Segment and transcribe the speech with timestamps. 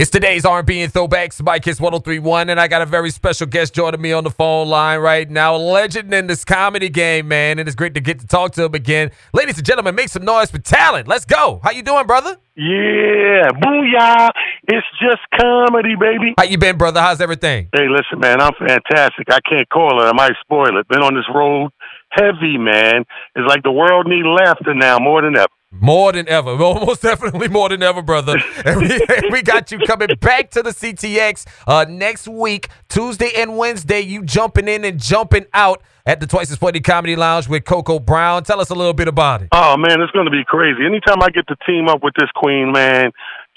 [0.00, 3.74] It's today's R&B and Throwbacks by Kiss 1031, and I got a very special guest
[3.74, 5.56] joining me on the phone line right now.
[5.56, 8.64] A legend in this comedy game, man, and it's great to get to talk to
[8.64, 9.10] him again.
[9.34, 11.06] Ladies and gentlemen, make some noise for Talent.
[11.06, 11.60] Let's go.
[11.62, 12.38] How you doing, brother?
[12.56, 14.30] Yeah, booyah.
[14.68, 16.32] It's just comedy, baby.
[16.38, 17.02] How you been, brother?
[17.02, 17.68] How's everything?
[17.74, 19.26] Hey, listen, man, I'm fantastic.
[19.28, 20.06] I can't call it.
[20.06, 20.88] I might spoil it.
[20.88, 21.72] Been on this road
[22.10, 23.04] heavy, man.
[23.34, 25.48] It's like the world need laughter now more than ever.
[25.72, 26.56] More than ever.
[26.58, 28.36] Most definitely more than ever, brother.
[28.64, 29.00] And we,
[29.30, 34.00] we got you coming back to the CTX uh, next week, Tuesday and Wednesday.
[34.00, 37.98] You jumping in and jumping out at the Twice as Funny Comedy Lounge with Coco
[37.98, 38.42] Brown.
[38.44, 39.48] Tell us a little bit about it.
[39.52, 40.84] Oh, man, it's going to be crazy.
[40.84, 43.12] Anytime I get to team up with this queen, man,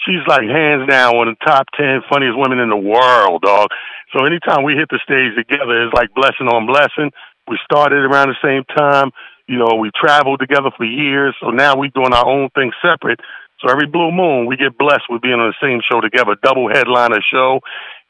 [0.06, 3.68] she's like hands down one of the top 10 funniest women in the world, dog.
[4.16, 7.12] So anytime we hit the stage together, it's like blessing on blessing.
[7.48, 9.12] We started around the same time.
[9.48, 13.20] You know, we traveled together for years, so now we're doing our own thing separate.
[13.60, 16.70] So every blue moon, we get blessed with being on the same show together, double
[16.70, 17.60] headliner show.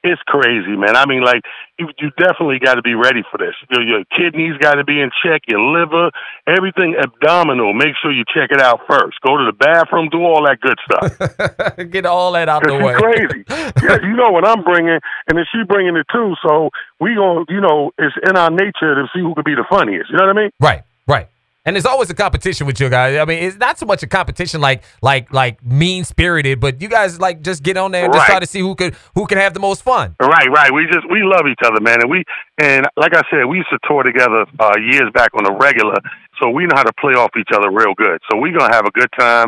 [0.03, 0.97] It's crazy, man.
[0.97, 1.43] I mean, like
[1.79, 3.55] you, you definitely got to be ready for this.
[3.71, 6.11] Your, your kidneys got to be in check, your liver,
[6.45, 7.73] everything abdominal.
[7.73, 9.21] Make sure you check it out first.
[9.21, 11.77] Go to the bathroom, do all that good stuff.
[11.89, 12.93] Get all that out the way.
[12.95, 13.45] crazy.
[13.81, 16.35] yeah, you know what I'm bringing, and then she bringing it too.
[16.45, 19.65] So we gonna, you know, it's in our nature to see who could be the
[19.69, 20.09] funniest.
[20.11, 20.51] You know what I mean?
[20.59, 20.83] Right.
[21.07, 21.27] Right.
[21.65, 23.17] And there's always a competition with you guys.
[23.17, 26.89] I mean, it's not so much a competition like like like mean spirited, but you
[26.89, 28.19] guys like just get on there and right.
[28.19, 30.13] just try to see who could who can have the most fun.
[30.19, 30.73] Right, right.
[30.73, 32.25] We just we love each other, man, and we
[32.61, 35.95] and like I said, we used to tour together uh, years back on the regular,
[36.41, 38.19] so we know how to play off each other real good.
[38.29, 39.47] So we're gonna have a good time.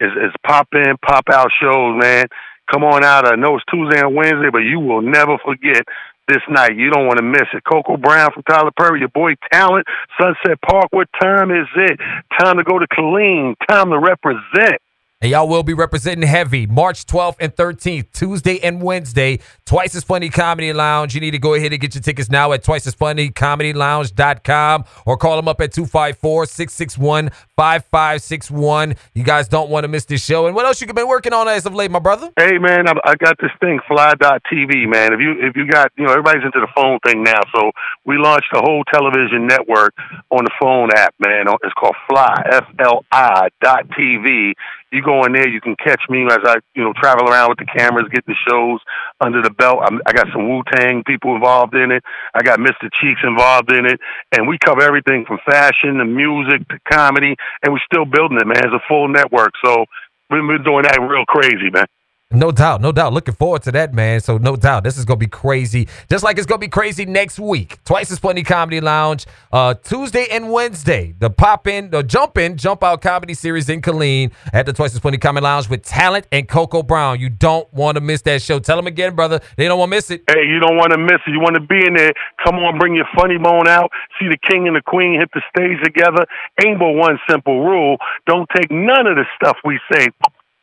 [0.00, 2.26] It's, it's pop in, pop out shows, man.
[2.72, 3.30] Come on out.
[3.30, 5.82] I know it's Tuesday and Wednesday, but you will never forget
[6.28, 6.76] this night.
[6.76, 7.62] You don't want to miss it.
[7.64, 9.86] Coco Brown from Tyler Perry, your boy Talent,
[10.20, 10.88] Sunset Park.
[10.90, 11.98] What time is it?
[12.40, 13.54] Time to go to Killeen.
[13.68, 14.80] Time to represent.
[15.22, 19.38] And y'all will be representing heavy March 12th and 13th, Tuesday and Wednesday.
[19.64, 21.14] Twice as Funny Comedy Lounge.
[21.14, 25.46] You need to go ahead and get your tickets now at twiceasfunnycomedylounge.com or call them
[25.46, 28.96] up at 254 661 5561.
[29.14, 30.48] You guys don't want to miss this show.
[30.48, 32.32] And what else you been working on as of late, my brother?
[32.36, 35.12] Hey, man, I, I got this thing, Fly.tv, man.
[35.12, 37.38] If you, if you got, you know, everybody's into the phone thing now.
[37.54, 37.70] So
[38.04, 39.94] we launched a whole television network
[40.30, 41.46] on the phone app, man.
[41.62, 44.54] It's called Fly, F L I dot TV
[44.92, 47.58] you go in there, you can catch me as I, you know, travel around with
[47.58, 48.80] the cameras, get the shows
[49.20, 49.80] under the belt.
[49.82, 52.04] I'm, I got some Wu Tang people involved in it.
[52.34, 52.92] I got Mr.
[53.00, 53.98] Cheeks involved in it,
[54.32, 58.46] and we cover everything from fashion to music to comedy, and we're still building it,
[58.46, 58.58] man.
[58.58, 59.86] It's a full network, so
[60.30, 61.86] we've been doing that real crazy, man.
[62.34, 63.12] No doubt, no doubt.
[63.12, 64.20] Looking forward to that, man.
[64.20, 65.88] So no doubt, this is gonna be crazy.
[66.10, 67.78] Just like it's gonna be crazy next week.
[67.84, 71.14] Twice as Funny Comedy Lounge, uh, Tuesday and Wednesday.
[71.18, 74.94] The pop in, the jump in, jump out comedy series in Killeen at the Twice
[74.94, 77.20] as Funny Comedy Lounge with Talent and Coco Brown.
[77.20, 78.58] You don't want to miss that show.
[78.58, 79.40] Tell them again, brother.
[79.56, 80.22] They don't want to miss it.
[80.28, 81.32] Hey, you don't want to miss it.
[81.32, 82.12] You want to be in there.
[82.44, 83.90] Come on, bring your funny bone out.
[84.18, 86.24] See the king and the queen hit the stage together.
[86.64, 90.08] Ain't but one simple rule: don't take none of the stuff we say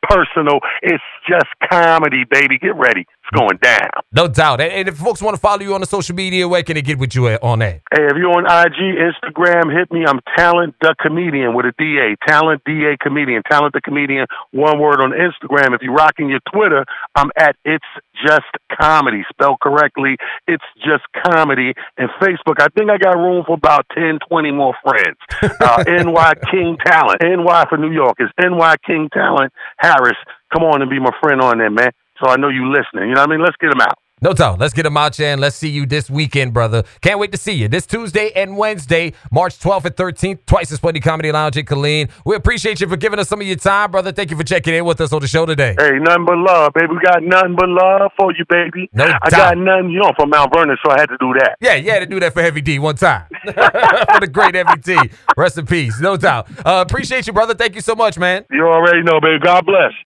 [0.02, 0.60] personal.
[0.82, 2.58] It's just comedy, baby.
[2.58, 3.00] Get ready.
[3.00, 3.90] It's going down.
[4.12, 4.60] No doubt.
[4.60, 6.98] And if folks want to follow you on the social media, where can they get
[6.98, 7.82] with you on that?
[7.92, 10.04] Hey, if you're on IG, Instagram, hit me.
[10.06, 12.16] I'm Talent the Comedian with a DA.
[12.26, 13.42] Talent DA Comedian.
[13.48, 14.26] Talent the Comedian.
[14.52, 15.74] One word on Instagram.
[15.74, 17.84] If you're rocking your Twitter, I'm at It's
[18.26, 19.24] Just Comedy.
[19.30, 20.16] Spelled correctly.
[20.48, 21.74] It's Just Comedy.
[21.96, 25.16] And Facebook, I think I got room for about 10, 20 more friends.
[25.60, 27.20] Uh, NY King Talent.
[27.22, 28.16] NY for New York.
[28.18, 30.16] It's NY King Talent Harris.
[30.52, 31.90] Come on and be my friend on there, man.
[32.22, 33.08] So I know you listening.
[33.08, 33.42] You know what I mean?
[33.42, 33.98] Let's get them out.
[34.22, 34.58] No doubt.
[34.58, 36.82] Let's get them out, and let's see you this weekend, brother.
[37.00, 40.78] Can't wait to see you this Tuesday and Wednesday, March 12th and 13th, twice as
[40.78, 42.10] funny Comedy Lounge in Killeen.
[42.26, 44.12] We appreciate you for giving us some of your time, brother.
[44.12, 45.74] Thank you for checking in with us on the show today.
[45.78, 46.88] Hey, nothing but love, baby.
[46.92, 48.90] We got nothing but love for you, baby.
[48.92, 49.30] No I doubt.
[49.30, 51.56] got nothing, you know, from Mount Vernon, so I had to do that.
[51.62, 53.24] Yeah, you had to do that for Heavy D one time.
[53.46, 54.98] for the great Heavy D.
[55.34, 55.98] Rest in peace.
[55.98, 56.46] No doubt.
[56.58, 57.54] Uh, appreciate you, brother.
[57.54, 58.44] Thank you so much, man.
[58.50, 59.38] You already know, baby.
[59.42, 59.92] God bless.